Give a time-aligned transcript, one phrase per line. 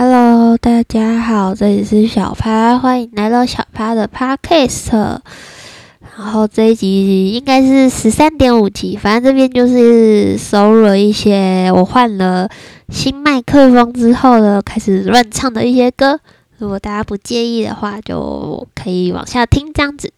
[0.00, 4.92] Hello，大家好，这里是小趴，欢迎来到小趴的 Podcast。
[4.92, 12.48] 然后这一集应该是十三点五集，反正这边就是收录了一些我换了
[12.90, 16.20] 新麦克风之后呢，开始乱唱的一些歌。
[16.58, 20.12] 如果大家不介意的话，就可以往下听这样子。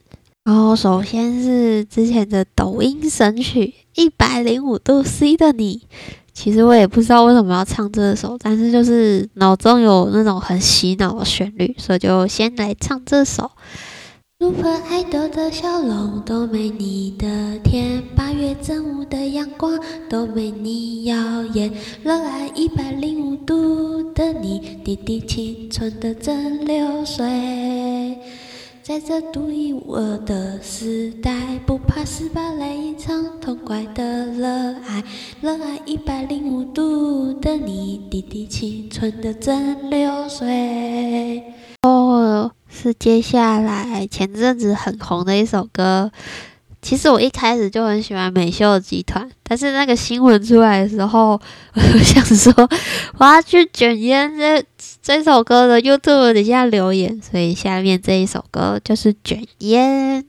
[0.45, 5.81] 然后首先是之前的抖音神曲《一百零五度 C 的你》。
[6.43, 13.51] 其实我也不知道为什么要唱这首，但是就是脑中有那种很洗脑的旋律，所以就先来唱这首。
[14.39, 21.71] Super Idol 的笑容都没你的甜，八月正午的阳光都没你耀眼，
[22.03, 27.70] 热爱一百零五度的你，滴滴青春的蒸馏水。
[28.91, 31.31] 在这独一无二的时代，
[31.65, 35.05] 不怕失败，来一场痛快的热爱，
[35.41, 41.41] 热爱一百零五度的你，滴滴青春的蒸馏水。
[41.83, 46.11] 哦，是接下来前阵子很红的一首歌。
[46.83, 51.41] 其实我一开始就很喜欢美秀集团，但是那个新闻出来的时候，
[51.75, 52.53] 我就想说
[53.19, 54.65] 我要去卷烟这
[55.03, 60.25] 这首歌的 YouTube 底下留言，所以下面这一首歌就是卷烟。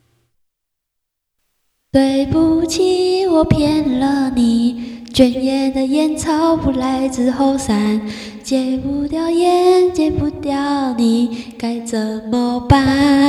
[1.92, 8.02] 对不起，我骗了你，卷烟的烟草不来自后山，
[8.44, 13.21] 戒不掉烟，戒不掉你，该怎么办？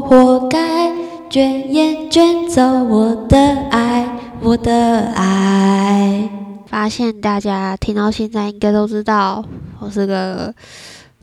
[0.00, 0.90] 活该，
[1.28, 3.38] 卷烟卷走我的
[3.70, 6.30] 爱，我的爱。
[6.66, 9.44] 发现大家听到现在应该都知道，
[9.80, 10.54] 我是个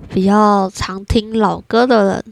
[0.09, 2.23] 比较常听老歌的人，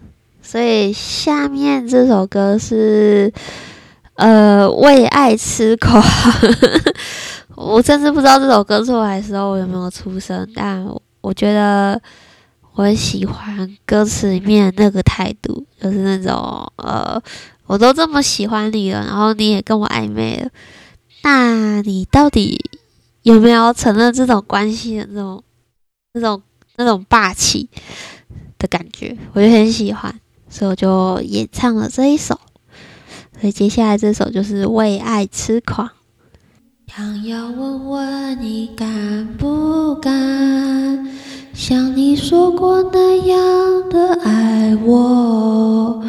[0.42, 3.32] 所以下面这首歌是
[4.16, 6.04] 呃为爱痴狂。
[7.56, 10.86] 我甚至不知道这首歌出来的时候有没有出声，但。
[11.24, 12.02] 我觉得
[12.74, 17.22] 我很喜欢歌词里面那个态度，就是那种呃，
[17.66, 20.50] 我都这么喜欢你了，然后你也跟我暧昧了，
[21.24, 22.60] 那你到底
[23.24, 25.44] 有没有承认这种关系的那种、
[26.14, 26.42] 那种、
[26.78, 27.70] 那种霸气
[28.58, 29.18] 的感觉？
[29.34, 32.40] 我就很喜欢，所以我就演唱了这一首。
[33.40, 35.90] 所以接下来这首就是为爱痴狂。
[36.88, 38.88] 想要问问你敢
[42.12, 46.04] 你说过那样的爱我？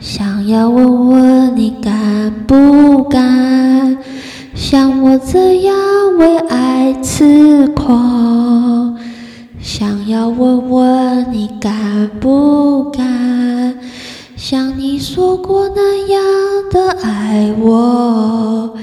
[0.00, 3.98] 想要问问你敢不敢
[4.54, 5.76] 像我这样
[6.16, 8.96] 为爱痴狂？
[9.60, 13.74] 想要问问你敢不敢
[14.34, 16.22] 像你说过那样
[16.70, 18.74] 的爱我？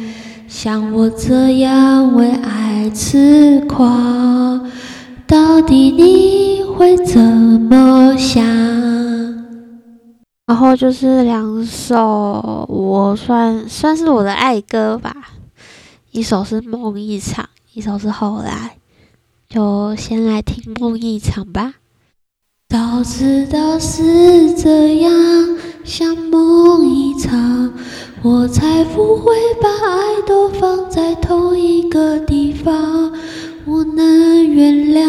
[0.47, 4.69] 像我这样为爱痴狂，
[5.25, 6.38] 到底你
[6.79, 8.41] 会怎么想？
[10.47, 15.13] 然后就是两首，我算算是我的爱歌吧。
[16.11, 18.77] 一首是梦一场，一首是后来。
[19.49, 21.73] 就先来听梦一场吧。
[22.69, 25.11] 早知道是这样，
[25.83, 27.73] 像梦一场。
[28.21, 33.11] 我才不会把爱都放在同一个地方。
[33.65, 35.08] 我能原谅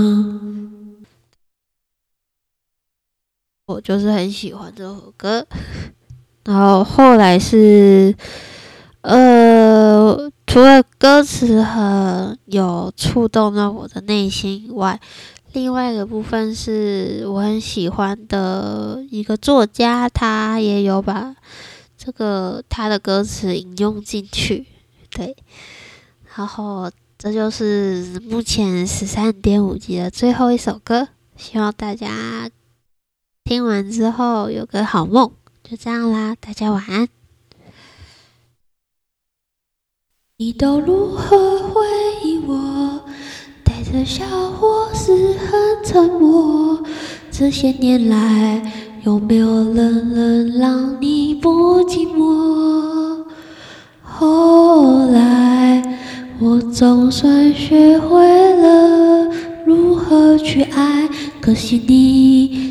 [3.71, 5.45] 我就是很喜欢这首歌，
[6.43, 8.13] 然后后来是，
[9.01, 14.99] 呃，除了歌词很有触动到我的内心以外。
[15.53, 21.35] 另外一个部分是我很喜欢的一个作家，他也有把
[21.97, 24.65] 这个他的歌词引用进去，
[25.09, 25.35] 对。
[26.37, 32.49] 然后这就是目前十三点五集的最后一首歌，希望大家
[33.43, 35.31] 听完之后有个好梦。
[35.63, 37.07] 就这样啦，大家晚安。
[40.37, 41.85] 你都如何回
[42.23, 43.03] 忆我？
[43.63, 46.83] 带着笑或是很沉默。
[47.29, 48.71] 这些年来，
[49.05, 53.25] 有没有人能让你不寂寞？
[54.01, 55.97] 后来
[56.39, 59.31] 我，总算学会了
[59.65, 61.07] 如何去爱，
[61.39, 62.70] 可惜你